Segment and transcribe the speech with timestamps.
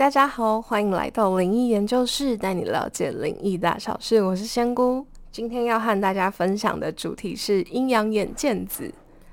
[0.00, 4.22] 大家好，欢迎来到灵异研究室，带你了解灵异大小事。
[4.22, 8.84] 我是仙姑，今天要和大家分享的主题是《阴阳眼剑子》。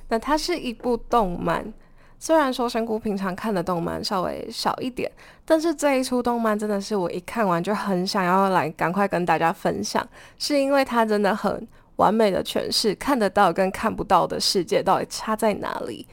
[0.09, 1.73] 那它是一部动漫，
[2.20, 5.09] 虽然说仙姑平常看的动漫稍微少一点，
[5.45, 10.05] 但是这一出动漫真的是我一看完就很想要来赶快跟大家分享，
[10.38, 11.65] 是因为它真的很
[11.95, 16.05] 完美的诠释看得到跟看不到的世界到底差在哪里。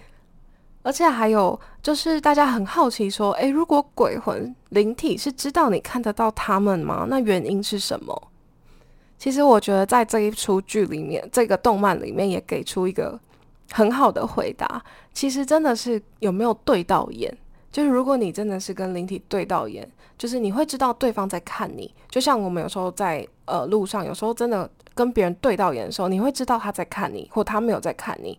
[0.85, 7.07] 而且还有，就是大家很好奇说，诶，如果鬼魂灵体是知道你看得到他们吗？
[7.09, 8.29] 那原因是什么？
[9.17, 13.19] 其实我觉得在这一出剧里面，这个动漫里面也给出一个
[13.73, 14.85] 很好的回答。
[15.15, 17.35] 其实真的是有没有对到眼？
[17.73, 21.93] 就是如果你真的是跟灵体对到眼，就是你会知道对方在看你。
[22.11, 28.39] 就像我们有时候在呃路上，有时候真的跟别人对到眼的时候，你会知道他在看你，或他没有在看你。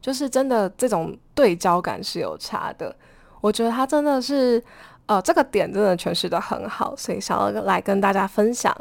[0.00, 2.94] 就是真的，这种对焦感是有差的。
[3.40, 4.62] 我觉得他真的是，
[5.06, 8.74] 呃，这个点真的诠释的很好，所以想要来跟大家分享。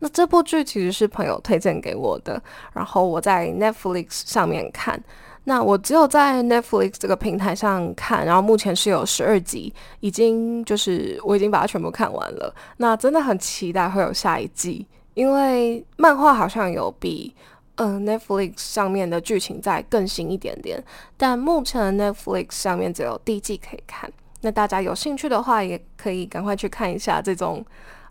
[0.00, 5.02] 那这部剧其实是朋友推荐给我的，然后我在 Netflix 上面看。
[5.44, 12.54] 那我只有在 Netflix 这个平台上看，然后目前是有十二集，已经就是我已经把它全部看完了。
[12.78, 17.34] 那真的很期待会有下一季，因为漫画好像有比。
[17.76, 20.80] 嗯，Netflix 上面的剧情再更新一点点，
[21.16, 24.08] 但目前 Netflix 上面只有第一季可以看。
[24.42, 27.64] 那大家有兴趣的话，也可以赶快去看一下这种，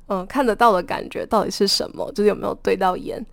[0.07, 3.25] 嗯，看得到的感觉到底是什么，就是有没有对到眼。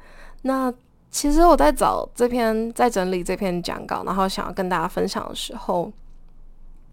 [0.42, 0.72] 那
[1.10, 5.92] 其实我在找这篇，在整理这篇讲稿，然后想要跟大家分享的时候，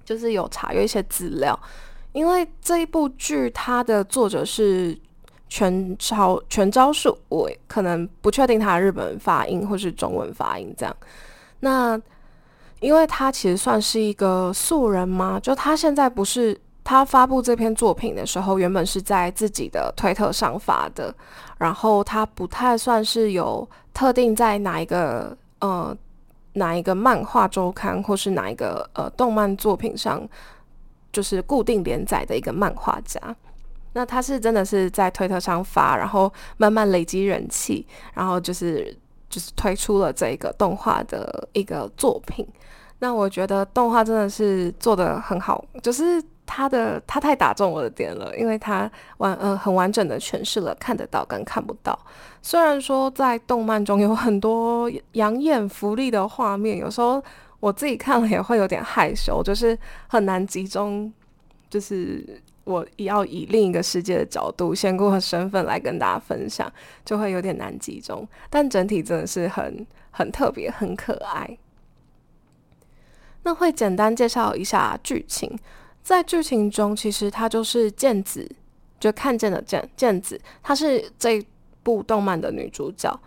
[0.03, 1.59] 就是有查阅一些资料，
[2.13, 4.97] 因为这一部剧它的作者是。
[5.49, 10.95] 全招全招数，我可能不确定它日本发音或是中文发音这样。
[11.59, 11.99] 那
[12.79, 21.13] 因为他其实算是一个素人嘛，就他现在不是他发布这篇作品的时候，原本是在自己的推特上发的，
[21.57, 25.97] 然后他不太算是有特定在哪一个呃
[26.53, 30.27] 哪一个漫画周刊或是哪一个呃动漫作品上，
[31.11, 33.19] 就是固定连载的一个漫画家。
[33.97, 38.95] 那他是真的是在推特上发，然后慢慢累积人气，然后就是
[39.27, 42.47] 就是推出了这个动画的一个作品。
[42.99, 51.97] 那我觉得动画真的是做的很好，就是他的他太打中我的点了，因为他完呃很完整的诠释了看得到跟看不到。
[52.43, 57.19] 虽然说在动漫中有很多养眼福利的画面，有时候
[57.59, 59.75] 我自己看了也会有点害羞，就是
[60.07, 61.11] 很难集中，
[61.69, 62.41] 就是。
[62.67, 66.69] 我要以另一个世界的角度、仙姑和身份来跟大家分享，
[67.05, 68.27] 就会有点难集中。
[68.49, 71.57] 但整体真的是很很特别、很可爱。
[73.43, 75.57] 那会简单介绍一下剧情，
[76.03, 78.45] 在剧情中，其实她就是剑子，
[78.99, 81.41] 就看见的剑剑子，她是这
[81.83, 83.17] 部动漫的女主角。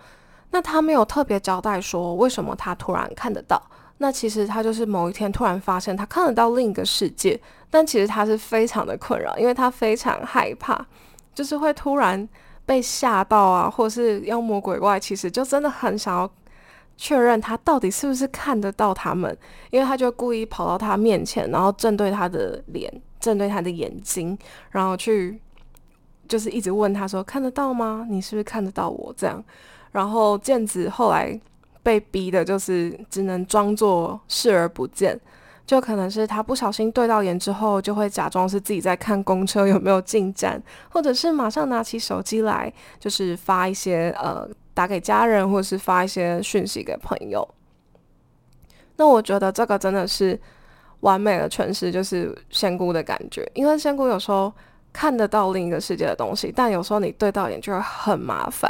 [0.51, 3.70] 那她没有特别交代说为什么她突然看得到。
[4.03, 7.39] 那其实他就是某一天突然发现，他看得到另一个世界。
[7.73, 10.85] 但其实他是非常的困扰，因为他非常害怕，
[11.33, 12.29] 就是会突然
[12.67, 16.29] 被吓到啊，或是妖魔鬼怪，其实就真的很想要
[16.97, 19.37] 确认他到底是不是看得到他们，
[19.71, 24.37] 因为他就故意跑到他面前，然后正对他的脸，正对他的眼睛，
[24.71, 25.41] 然后去
[26.27, 28.05] 就是一直问他说：“看得到吗？
[28.11, 29.45] 你是不是看得到我？”这样，
[29.93, 31.41] 然后健子后来
[31.83, 35.19] 被逼的就是只能装作视而不见。
[35.67, 47.49] 就可能是他不小心对到眼之后，就会假装是自己在看公车有没有进站，或者是马上拿起手机来，就是发一些呃打给家人，或者是发一些讯息给朋友。
[48.97, 50.37] 那我觉得这个真的是
[51.01, 53.49] 完美的诠释，就是仙姑的感觉。
[53.55, 54.53] 因为仙姑有时候
[54.93, 58.69] 看得到另一个世界的东西，但有时候你对到眼就会很麻烦，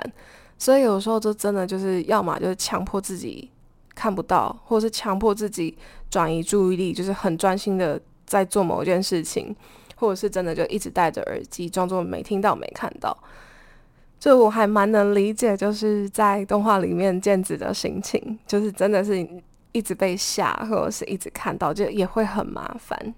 [0.60, 3.50] 所以有时候就真的就是要么就是强迫自己。
[3.92, 5.76] 看不到，或者是强迫自己
[6.08, 9.54] 转移注意力，就是很专心的在做某件事情，
[9.96, 13.14] 或者是真的就一直戴着耳机，装作没听到、没看到。
[14.18, 19.28] 这我还蛮能理解，就是在动画里面健子的心情，就是真的是
[19.72, 23.14] 一直被吓，或者是一直看到，就也会很麻烦。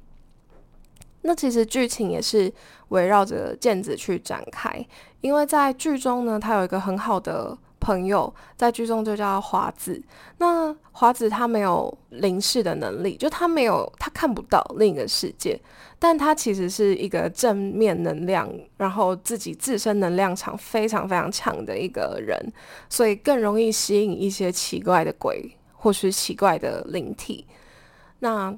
[1.22, 2.52] 那其实剧情也是
[2.88, 4.86] 围绕着健子去展开，
[5.20, 7.56] 因为在剧中呢，他有一个很好的。
[7.84, 10.00] 朋友在剧中就叫华子。
[10.38, 15.60] 那华子他没有灵视的能力，就他没有，他看不到另一个世界。
[15.98, 22.38] 但他其实是一个正面能量，然后自己自身能量场非常非常强的一个人，
[22.88, 27.44] 所以更容易吸引一些奇怪的鬼或是奇怪的灵体。
[28.20, 28.56] 那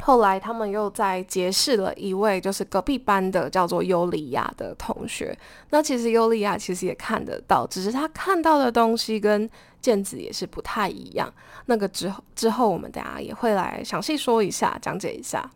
[0.00, 5.36] 后来他们又在结识了一位就是隔壁班的叫做尤里亚的同学。
[5.70, 9.48] 那其实尤里亚其实也看得到，只是他看到的东西跟
[9.80, 11.32] 健子也是不太一样。
[11.64, 15.50] 那个之后之后我们等下也会来详细说一下，讲解一下。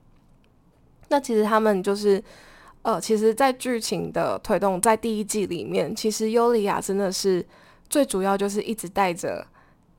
[1.09, 2.23] 那其实他们就是
[2.83, 7.45] 呃，其实，在剧情的推动，在第一季里面，其实尤里亚真的是
[7.89, 9.47] 最主要，就是一直带着。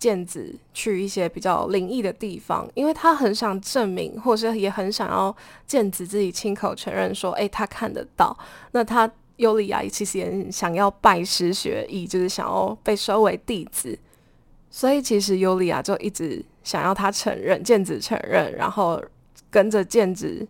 [0.01, 5.33] 剑子去一些比较灵异的地方，因为他很想证明，或是也很想要
[5.67, 8.35] 剑子自己亲口承认说，诶，他看得到。
[8.71, 13.95] 那他尤里亚其实也想要拜师学艺，就是想要被收为弟子。
[14.71, 18.99] 所以其实尤里亚就一直想要他承认，剑子承认，然后
[19.51, 20.47] 跟着剑子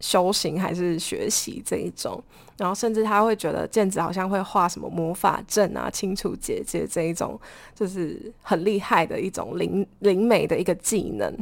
[0.00, 2.22] 修行还是学习这一种。
[2.56, 7.40] 然后甚至他会觉得剑子好像会画什么魔法阵啊，清除结界这一种，
[7.74, 11.32] 就是很厉害的一种灵灵美的一个技能。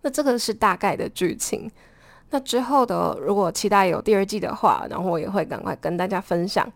[0.00, 1.70] 那这个是大概的剧情。
[2.30, 6.66] 那之后的，如果期待有第二季的话，然后我也会赶快跟大家分享。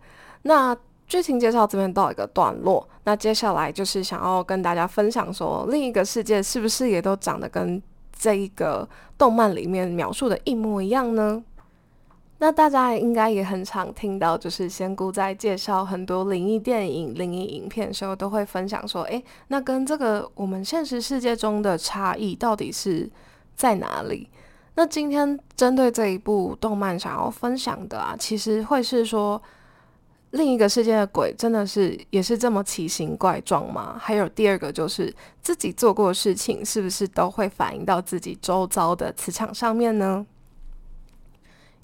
[0.43, 0.75] 那
[1.07, 7.81] 剧情介绍这边到一个段落，那接下来就是想要跟大家分享说，另一个世界是不是也都长得跟
[8.21, 8.87] 这一个
[9.17, 11.43] 动漫里面描述的一模一样呢？
[12.37, 23.09] 那大家应该也很常听到，就是仙姑在介绍很多灵异电影、灵异影片的时候，都会分享说：“诶，那跟这个我们现实世界中的差异到底是
[23.55, 24.29] 在哪里？”
[24.75, 29.41] 那今天针对这一部动漫想要分享的啊，其实会是说，
[30.31, 33.97] 另一个世界的鬼真的是也是这么奇形怪状吗？
[33.99, 40.25] 还有第二个就是自己做过的事情，是不是都会反映到自己周遭的磁场上面呢？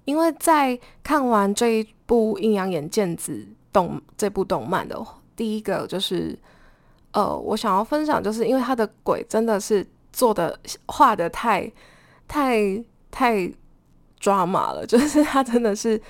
[0.06, 3.34] 因为在看完这一部《阴阳眼剑子》
[3.74, 4.98] 动这部动漫的
[5.36, 6.40] 第一个就是，
[7.12, 11.70] 呃，我想要分享，就是因为他的鬼真的是做的画的太
[12.26, 13.52] 太太
[14.18, 16.02] 抓马了， 就是他真的是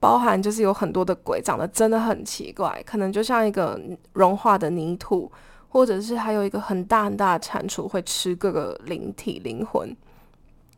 [0.00, 3.80] 包含就是有很多的鬼长得真的很奇怪，可能就像一个
[4.12, 5.30] 融化的泥土，
[5.68, 9.96] 或者是还有一个很大很大的蟾蜍会吃各个灵体灵魂，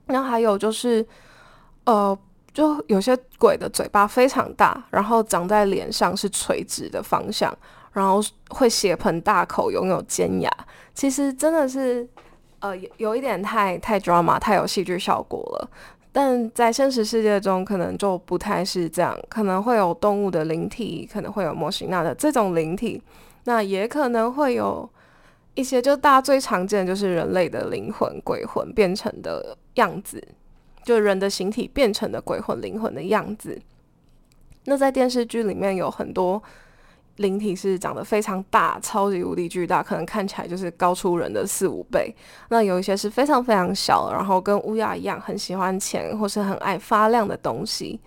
[0.07, 1.07] 然后还有就是
[1.85, 2.19] 呃。
[2.53, 7.57] 就有些鬼的嘴巴非常大，然后长在脸上是垂直的方向，
[7.93, 10.51] 然后会血盆大口，拥有尖牙。
[10.93, 12.07] 其实真的是，
[12.59, 15.71] 呃，有有一点太太 drama，太有戏剧效果了。
[16.13, 23.03] 但在现实世界中，可能就不太是这样，可能会有动物的灵体，可能会有模型那的这种灵体，
[23.45, 24.89] 那也可能会有
[25.55, 30.23] 一些，就大家最常见的就是人类的灵魂、鬼魂变成的样子。
[30.83, 33.61] 就人的形体变成的鬼魂、灵魂的样子。
[34.65, 36.43] 那在电视剧里面有很多
[37.21, 42.15] 灵体是长得非常大、超级无敌巨大，可能看起来就是高出人的四五倍。
[42.51, 48.01] 那有一些是非常非常小，然后跟乌鸦一样，很喜欢钱或是很爱发亮的东西。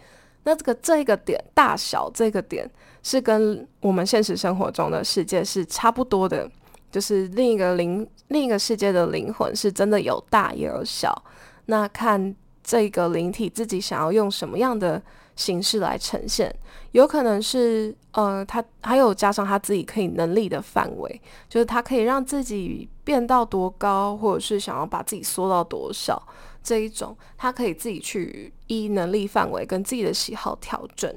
[0.44, 2.70] 那这个这个点大小，这个点
[3.02, 6.50] 是跟我们现实生活中的世界是差不多的，
[6.92, 11.24] 就是另一个灵、另一个世界的灵魂是真的有大也有小。
[11.66, 12.36] 那看。
[12.66, 15.02] 这个灵体自己想要用什么样的
[15.36, 16.54] 形式来呈现？
[16.92, 26.22] 有可能是，呃，他还有加上他自己可以能力的范围，就是他可以让自己变到多高，或者是想要把自己缩到多少
[26.62, 31.12] 这一种，他可以自己去依能力范围跟自己的喜好调整。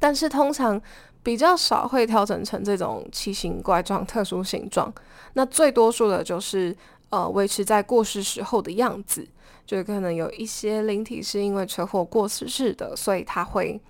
[0.00, 0.80] 但是通常
[1.22, 4.92] 比较少会调整成这种奇形怪状、特殊形状。
[5.34, 6.76] 那最多数的就是，
[7.10, 9.26] 呃，维持在过世时候的样子。
[9.66, 13.80] 就可能有一些灵体是因为车祸过世的，所以他会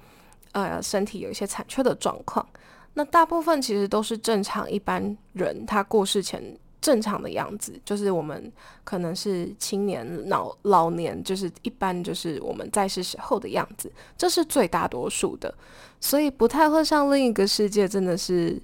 [0.52, 2.46] 呃身体有一些残缺的状况。
[2.94, 6.42] 那大部分其实都是正常一般人他过世前
[6.80, 8.50] 正常的样子，就是我们
[8.85, 15.54] 可能是青年、老老年，就是一般就是我们在世时候的样子，这是最大多数的。
[16.00, 18.58] 所以不太会像另一个世界，真的是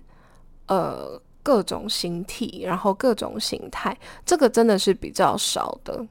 [0.67, 6.07] 呃各种形体，然后各种形态，这个真的是比较少的。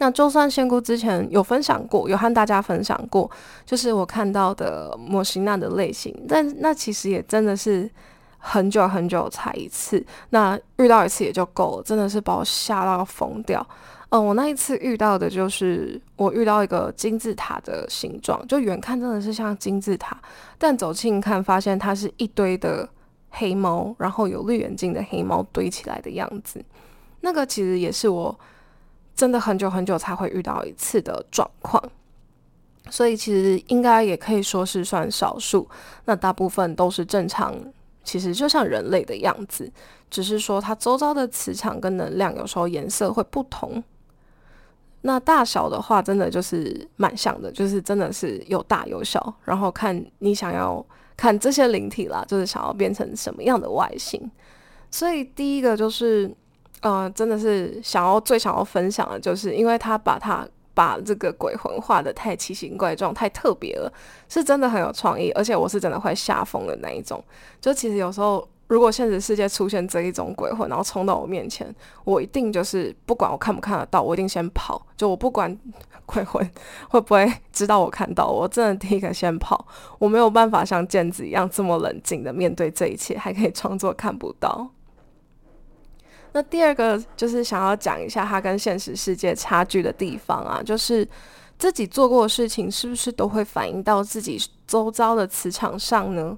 [0.00, 3.28] 那就算仙姑之前有分享过，有和大家分享过，
[3.66, 7.90] 就是我看到的模型那的类型，但那其实也真的是
[8.38, 13.66] 很久很久才一次，那遇到一次也就够了，真的是把我吓到疯掉。
[14.10, 20.16] 嗯，我那一次遇到的就是我遇到一个金字塔的形状，就远看真的是像金字塔，
[20.56, 22.88] 但走近看发现它是一堆的
[23.30, 26.64] 黑猫，然后有绿眼镜的黑猫堆起来的样子，
[27.20, 28.38] 那个其实也是我。
[29.18, 31.82] 真的很久很久才会遇到一次的状况，
[32.88, 35.68] 所以其实应该也可以说是算少数。
[36.04, 37.52] 那大部分都是正常，
[38.04, 39.68] 其实就像人类的样子，
[40.08, 43.82] 只是说它周遭的磁场跟能量有时候颜色会不同。
[45.00, 50.86] 那大小的话，真的就是蛮像的，就是真的是有大有小，然后看你想要
[51.18, 54.18] 看这些灵体啦，就是想要变成什么样的外形。
[54.90, 56.34] 所以第一个就是，
[56.80, 63.92] 呃，真的是想要最想要分享的，就是因为他把他把这个鬼魂画的太奇形怪状、太特别了，
[64.30, 67.22] 是真的很有创意，而且我是真的会吓疯的那一种。
[67.60, 68.48] 就其实有时候。
[68.68, 74.80] 如果现实世界出现这一种鬼魂，然后冲到我面前，我一定就是不管我看不看得到，我一定先跑。
[74.96, 75.58] 就我不管
[76.04, 76.48] 鬼魂
[76.90, 79.66] 会不会知道我看到，我真的第一个先跑。
[79.98, 84.68] 我没有办法像健子一样这么冷静的面对这一切，还可以装作看不到。
[86.32, 91.08] 那第二个就是想要讲一下他跟现实世界差距的地方啊，就是
[91.58, 96.36] 自己做过的事情是不是都会反映到自己周遭的磁场上呢？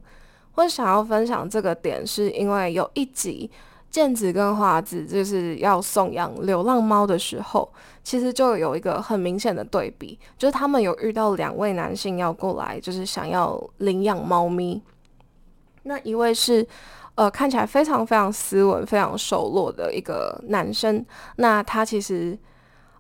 [0.57, 3.50] 我想要分享这个点，是因为有一集
[3.90, 14.83] 健子跟华子就是要送养流浪猫的时候，其实就有一个很明显的对比，就是他们有遇到两位男性要过来，就是想要领养猫咪。
[15.85, 16.66] 那一位是
[17.14, 21.04] 呃看起来非常非常斯文、非常瘦弱的一个男生，
[21.37, 22.38] 那他其实。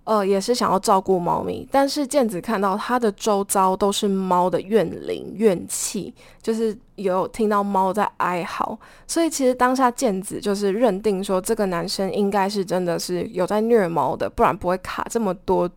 [0.04, 8.76] 呃，也是想要照顾猫咪，但是健子看到他的周遭都是猫的怨灵怨气，就是有听到猫在哀嚎，
[9.06, 15.70] 所以其实当下健子就是认定说这个男生应该是真的是有在虐猫的，不然不会卡这么多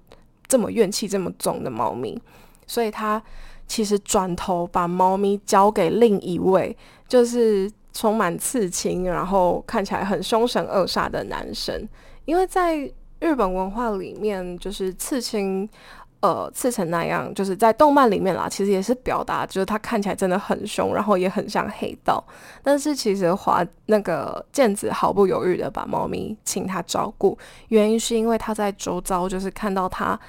[0.47, 2.19] 这么怨气这么重的猫咪，
[2.65, 3.21] 所以他
[3.67, 6.75] 其实转头把猫咪交给另一位，
[7.07, 11.87] 就是充满刺青，然后看起来很凶神恶煞的男生，
[12.25, 12.91] 因为在。
[13.23, 15.67] 日本文化里面，就是刺青，
[16.19, 22.21] 呃，刺成那样，就是在动漫里面啦，其实也是表达，就是他看起来真的很凶，然后也很像黑道。
[22.61, 27.37] 但是其实华那个健子毫不犹豫的把猫咪请他照顾，
[27.69, 30.19] 原因是因为他在周遭就是看到他，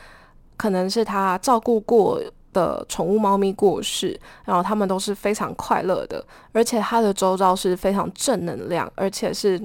[0.56, 2.22] 可能是他照顾过
[2.52, 9.60] 的宠物猫咪过世，然后他们都是非常快乐的，而且他的周遭是非常正能量，而且是。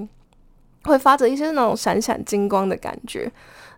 [0.84, 3.30] 会发着一些那种闪闪金光的感觉，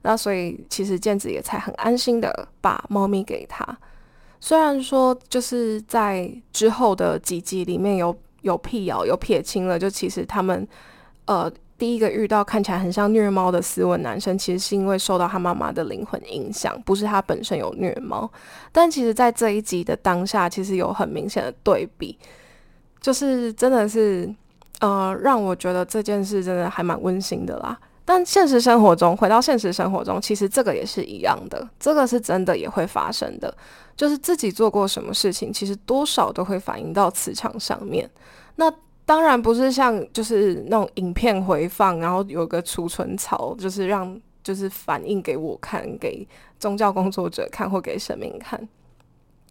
[0.02, 3.66] 那所以其实健子也才很安心的把猫咪给他。
[4.38, 10.66] 虽然说就是在之后的几集里面有有辟谣有撇清了，就其实他们
[11.24, 18.30] 呃第一个遇到看起来很像虐猫的斯文男生，其实是因为受到他妈妈的灵魂影响，不是他本身有虐猫。
[18.70, 22.16] 但其实，在这一集的当下，其实有很明显的对比，
[23.00, 24.32] 就是真的是。
[24.82, 27.78] 呃，让我觉得这件事真的还蛮温馨的啦。
[28.04, 33.56] 但现实生活中，回到现实生活中，其实这个也是一样的，这个是真的也会发生的。
[33.96, 38.10] 就是自己做过什么事情，其实多少都会反映到磁场上面。
[38.56, 38.68] 那
[39.06, 46.26] 当然不是像就是那种影片回放，然后有个储存槽，就是让就是反映给我看，给
[46.58, 48.68] 宗教工作者看，或给神明看。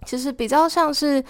[0.06, 1.24] 其实比较像是。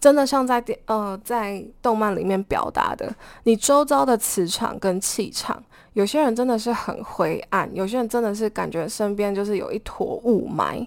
[0.00, 3.12] 真的像在电呃在动漫里面表达的，
[3.42, 5.60] 你周遭的磁场跟气场，
[5.94, 10.86] 有些人真的是很灰暗，有些人真的是感觉身边就是有一坨雾霾，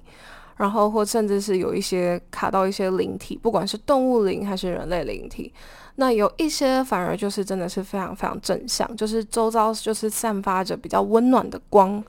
[0.56, 5.54] 然后或甚至是有一些卡到一些灵体，不管是动物灵还是人类灵体，
[5.96, 12.02] 那有一些反而就是真的是非常非常正向，就是周遭就是散发着比较温暖的光，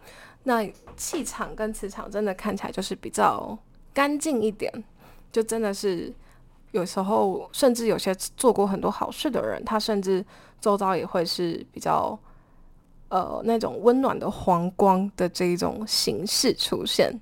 [0.45, 0.65] 那
[0.97, 3.59] 气场跟磁场真的看起来就是比较
[3.93, 4.73] 干净一点，
[5.33, 6.13] 就真的是。
[6.73, 10.25] 有时候，甚至有些做过很多好事的人，他甚至
[10.59, 12.19] 周遭也会是比较，
[13.09, 17.21] 呃，那种温暖的黄光的这一种形式出现。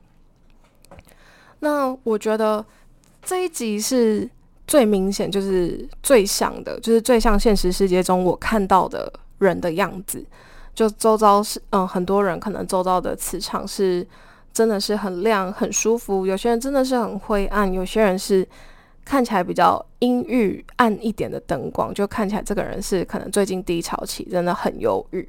[1.59, 2.65] 那我觉得
[3.23, 4.31] 这一集是
[4.69, 10.25] 最明显，就是最像的，就是最像现实世界中我看到的人的样子。
[10.73, 14.07] 就周遭是，嗯，很多人可能周遭的磁场是
[14.53, 18.47] 真的是很亮、很舒服；有些人真的是很灰暗，有些人是。
[19.11, 25.29] 看起来比较阴郁、暗一点的灯光，就看起来这个人是可能最近低潮期，真的很忧郁。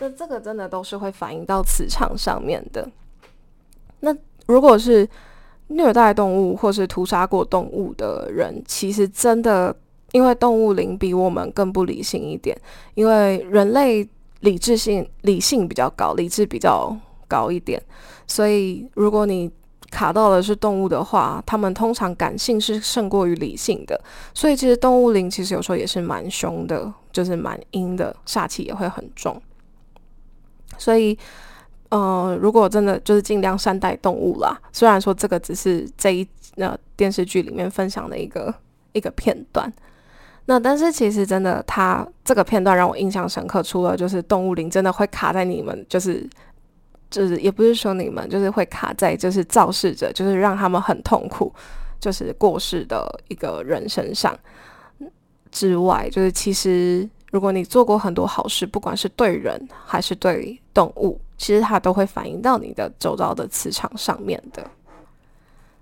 [0.00, 2.90] 那这个真的都是会反映到磁场上面的。
[4.00, 4.12] 那
[4.46, 5.08] 如果是
[5.68, 9.72] 虐待动物或是屠杀过动物的人，其实真的
[10.10, 12.60] 因为动物灵比我们更不理性一点，
[12.94, 14.04] 因为人类
[14.40, 16.92] 理智性理性比较高，理智比较
[17.28, 17.80] 高一点，
[18.26, 19.48] 所以如果你
[19.90, 24.00] 卡到的是动物的话，他们通常感性是胜过于理性的，
[24.34, 29.40] 所以其实动物灵其实有时候也是蛮凶的，就是蛮阴的，煞气也会很重。
[30.76, 31.16] 所以，
[31.90, 34.58] 呃，如果真的就是尽量善待动物啦。
[34.72, 36.26] 虽然说这个只是这一
[36.56, 38.52] 呃电视剧里面分享的一个
[38.92, 39.72] 一个片段，
[40.46, 46.28] 那但是其实真的，它这个片段让我印象深刻，除了就是动物灵真的会卡在你们就是。
[47.10, 51.52] 就是也不是说你们就是会卡在就是肇事者，就是让他们很痛苦，
[52.00, 54.36] 就是过世的一个人身上
[55.50, 64.68] 之外，就是其实如果你做过很多好事，不管是对人还是对动物，其实它都会反映到你的周遭的磁场上面的。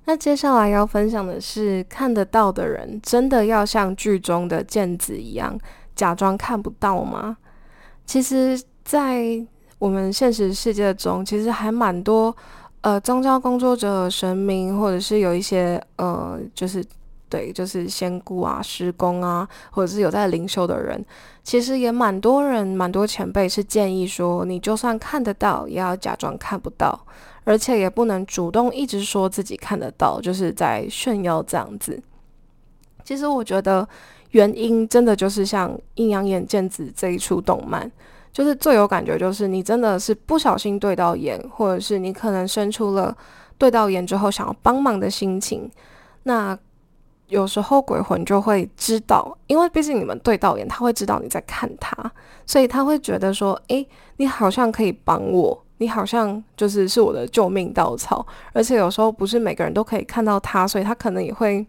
[0.06, 5.58] 那接下来要分享的是，看得到的人真的要像剧中的健子一样
[5.96, 7.38] 假装看不到吗？
[8.04, 9.42] 其实，在
[9.78, 12.34] 我们现实世界中，其实还蛮多，
[12.80, 16.82] 呃，宗教工作者、神明，或者是有一些，呃，就是
[17.28, 21.04] 对，就是仙姑啊、师公啊，或者是有在灵修的人，
[21.42, 26.98] 其实也蛮多人、蛮多前辈是建议说，你就算看得到，也要假装看不到，
[27.42, 32.00] 而且也不能主动一直说自己看得到，就是在炫耀这样子。
[33.02, 33.86] 其实我觉得
[34.30, 37.90] 原因真的就是像《阴阳眼剑子》这一出动漫。
[38.34, 43.16] 就是最有感觉，就是你真的是不小心对到眼，或者是你可能生出了
[43.56, 45.70] 对到眼之后想要帮忙的心情。
[46.24, 46.58] 那
[47.28, 52.12] 有时候鬼魂就会知道，因为毕竟你们对到眼，他会知道你在看他，
[52.44, 53.86] 所以他会觉得说：“诶，
[54.16, 61.64] 你好像可以帮我，你好像就是是我的救命稻草。”而且有时候不是每个人都可以看到他，所以他可能也会。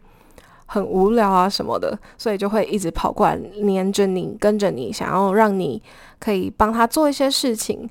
[0.67, 5.81] 很无聊啊什么的，所以就会一直跑过来黏着你，跟着你，想要让你
[6.19, 7.89] 可以帮他做一些事情。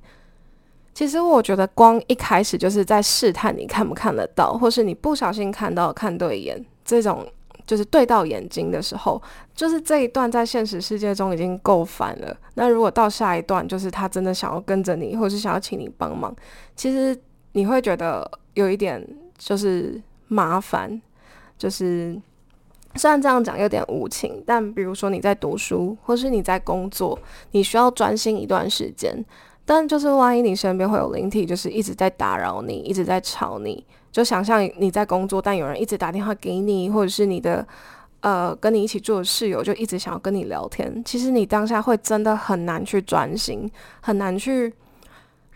[0.93, 7.27] 其实我觉得，光一开始就是在试探你看不看得到，或是你不小心看到看对眼，这种
[7.67, 9.21] 就是对到眼睛的时候，
[9.55, 12.37] 就是这一段在现实世界中已经够烦了。
[12.55, 16.35] 那如果到下一段，就是他真的想要跟着你，或是想要请你帮忙，
[16.77, 17.17] 其实
[17.53, 19.05] 你会觉得有一点
[19.37, 21.01] 就是麻烦，
[21.57, 22.21] 就是。
[22.97, 27.19] 虽然这样讲有点无情，但比如说你在读书，或是你在工作，
[27.51, 29.25] 你需要专心一段时间。
[29.67, 37.67] 但就是万一你身边会有灵体，就是一直在打扰你，一直在吵你，就想象你在工作，但有人一直打电话给你，或者是你的
[38.21, 41.03] 呃跟你一起住的室友就一直想要跟你聊天。
[41.03, 43.71] 其实你当下会真的很难去专心，
[44.03, 44.71] 很难去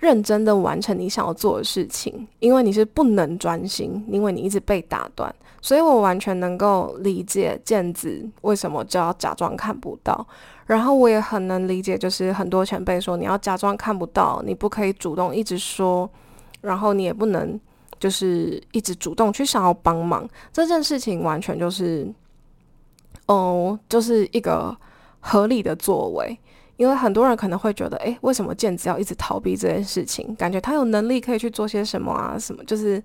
[0.00, 5.34] 认真的完成你想要做的事情，因为你是不能专心，因为你一直被打断。
[5.60, 10.24] 所以我完全能够理解健子为什么就要假装看不到，
[10.66, 16.08] 然后我也很能理解，就是很多前辈说你要假装看不到，你不可以主动一直说，
[16.60, 17.58] 然后你也不能
[17.98, 22.08] 就是一直主动去想要帮忙，这件事情完全就是，
[23.26, 24.74] 哦，就是一个
[25.18, 26.38] 合理的作为，
[26.78, 30.34] 因为很多人可能会觉得，诶，为什么健子要一直逃避这件事情？
[30.36, 33.02] 感觉他有能力可以去做些什么啊，什么就是。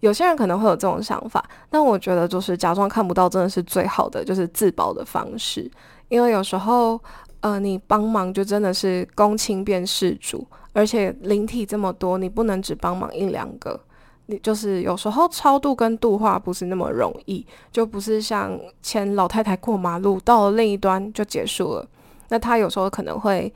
[0.00, 5.68] 有些人可能会有这种想法，但我觉得就是假装看不到，真的是最好的就是自保的方式。
[6.08, 6.96] 因为有时候，
[7.40, 13.80] 呃，你帮忙就真的是公亲变事主，而且灵体这么多，你不能只帮忙一两个。
[14.26, 21.84] 你就是有时候超度跟度化不是那么容易，就不是像牵老太太过马路到了另一端就结束了。
[22.28, 23.52] 那他有时候可能会。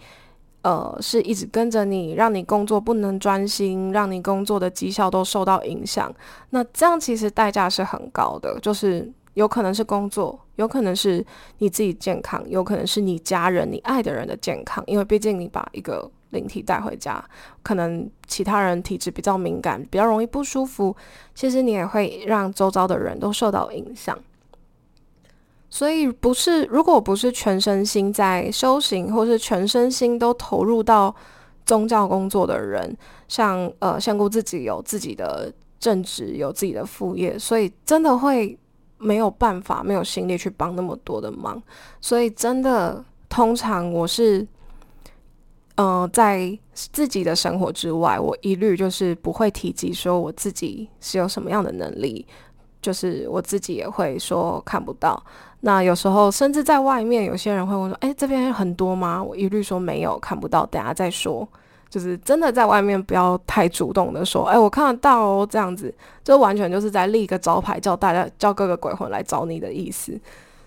[0.64, 6.14] 呃，是一直跟着你，让你工作不能专心，让你工作的绩效都受到影响。
[6.50, 11.26] 那这样其实代价是很高的，就是有可能是工作，有可能是
[11.58, 14.84] 你自己健康，有可能是你家人、你爱的人的健康。
[14.86, 17.20] 因为毕竟你把一个灵体带回家，
[17.64, 20.94] 可能其他人体质比较敏感，比较容易不舒服。
[21.34, 24.16] 其实你也会让周遭的人都受到影响。
[25.74, 31.12] 所以不是，如果不是全身心在修行，或是全身心都投入到
[31.64, 32.94] 宗教工作的人，
[33.26, 38.56] 像呃，香菇自己有自己的正职，有自己的副业，所以真的会
[38.98, 41.60] 没有办法，没有心力去帮那么多的忙。
[42.02, 44.46] 所以真的，通常我是，
[45.76, 52.26] 呃，在自己的生活之外，我一律就是不会提及说我自己是有什么样的能力，
[52.82, 55.24] 就是我自己也会说看不到。
[55.64, 61.48] 那有时候甚至在外面，有些人会问说：“哎，这边很多吗？”我一律说没有，看不到，等下再说。
[61.88, 65.94] 就是真的在外面不要太主动的说：“哎，我看得到哦。”这样子
[66.24, 70.18] 就完全就是在立一个招牌，叫大家叫各个鬼魂来找你的意思。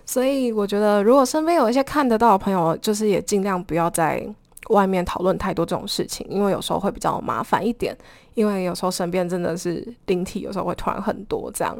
[0.06, 4.26] 所以我觉得，如果身边有一些看得到的朋友，就是也尽量不要在
[4.70, 7.94] 外面讨论太多这种事情，因为有时候会比较麻烦一点。
[8.32, 11.76] 因为有时候身边真的是灵体，有时候会突然很多这样。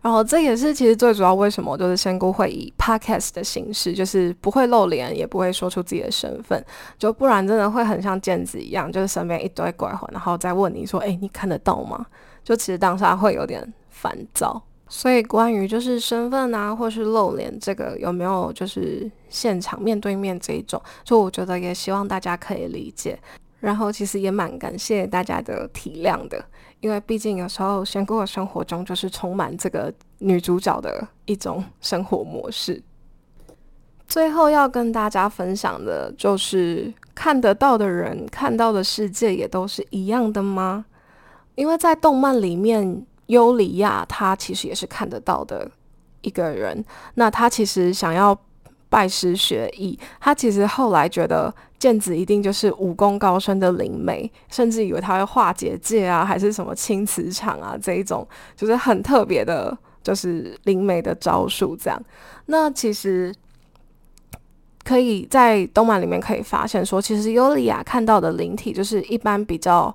[0.00, 6.64] 然后这也是其实最主要为什么就是仙姑会以 podcast 的形式，就是不会露脸，也不会说出自己的身份，
[6.98, 12.06] 就不然真的会很像健子一样，就是身边一堆怪魂，然后再问你说：“哎，你看得到吗？”
[12.44, 14.62] 就其实当下会有点烦躁。
[14.90, 23.18] 所以关于就是身份啊，或是露脸这个有没有就是现场面对面这一种，就我觉得也希望大家可以理解。
[23.60, 26.42] 然后其实也蛮感谢大家的体谅的，
[26.80, 32.82] 因为毕竟有时候仙姑的生活中就是充满这个女主角的一种生活模式。
[34.06, 40.86] 最后要跟大家分享的就是，看得到的人看到的世界也都是一样的吗？
[41.56, 45.70] 因为在动漫里面，尤里亚他其实也是看得到的
[46.22, 46.82] 一个人。
[47.14, 48.38] 那他其实想要
[48.88, 62.02] 拜师学艺，他其实后来觉得剑子一定就是武功高深的灵媒，甚至以为他会化结界啊，还是什么青磁场啊这一种，就是很特别的，就是灵媒的招数这样。
[62.46, 63.34] 那其实。
[64.84, 69.94] 可以在动漫里面可以发现，说其实尤里亚看到的灵体就是一般比较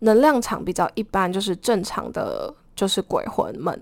[0.00, 3.80] 能量场比较一般，就是正常的，就是鬼魂们。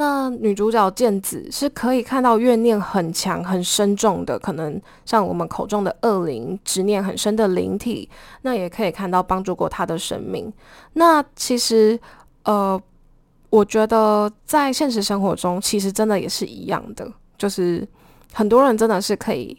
[0.00, 8.08] 那女主角剑子是可以看到怨念很强、很深重的，可能像我们口中的恶灵、执念很深的灵体。
[8.40, 10.50] 那也可以看到帮助过她的神明。
[10.94, 12.00] 那其实，
[12.44, 12.80] 呃，
[13.50, 17.86] 我觉得在现实生活中，其实真的也是一样的，就是
[18.32, 19.54] 很多人真的是可以。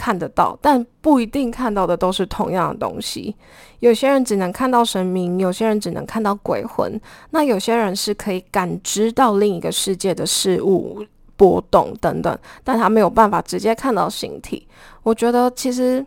[0.00, 3.36] 看得到，但不一定看到的都是同样的东西。
[3.80, 6.98] 有些人只能看到神明，有些人只能看到鬼魂。
[7.32, 11.04] 那有些人是可以感知到另一个世界的事物
[11.36, 14.66] 波动等等，但他没有办法直接看到形体。
[15.02, 16.04] 我觉得其实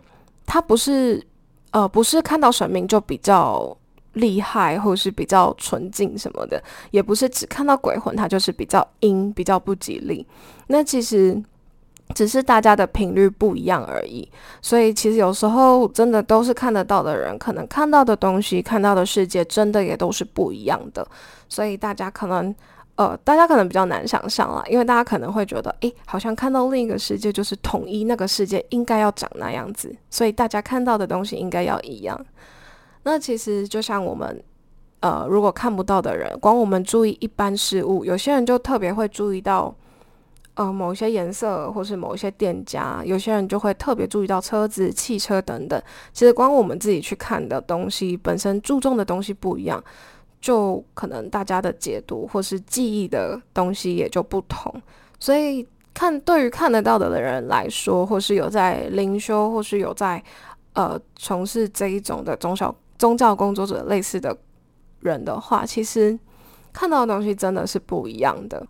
[0.48, 1.24] 他不是，
[1.70, 3.78] 呃，不是看到神明就比较
[4.14, 10.26] 厉害，或是比较纯净什么的，也不是只看到鬼魂，他就是比较阴，比较不吉利。
[10.66, 11.40] 那其实。
[12.14, 14.30] 只是大家的频率不一样而已，
[14.62, 21.08] 所以其实有时候真的都是看得到的人，可能看到的东西、看到的世界，真的也都是不一样的。
[21.50, 22.54] 所以大家可能，
[22.98, 32.20] 呃，大家可能比较难想象啦，因为大家可能会觉得，诶，好像看到另一个世界就是统一那个世界应该要长那样子，所以大家看到的东西应该要一样。
[33.04, 34.44] 那其实就像我们，
[35.00, 39.74] 呃，如果看不到的人，光我们注意一般事物，有些人就特别会注意到。
[40.56, 45.82] 呃，某一些颜色，或是某一些店家，有些人就会特别注意到车子、汽车等等。
[46.14, 49.84] 其实光我们自己去看的东西，本身注重的东西不一样，
[50.40, 54.72] 就可能大家的解读或是记忆的东西也就不同。
[55.20, 60.24] 所以看对于看得到的的人来说，或是有在灵修，或是有在
[60.74, 64.38] 呃从事这一种的宗教宗教工作者类似的
[65.00, 66.20] 人的话，其实
[66.72, 68.68] 看到的东西真的是不一样的。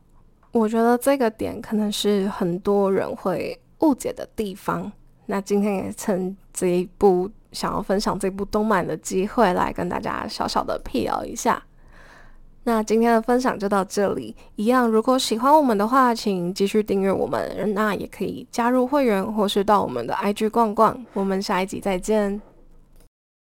[0.54, 4.90] 我觉得这个点可能是很多人会误解的地方。
[5.26, 11.62] 那今天也趁这一部想要分享这部动漫的机会，来跟大家小小的辟谣一下。
[12.66, 14.36] 那今天的分享就到这里。
[14.56, 17.74] 一样，如果喜欢我们的话，请继续订阅我们。
[17.74, 21.06] 那也可以加入会员，或是到我们的 IG 逛逛。
[21.14, 22.40] 我们下一集再见。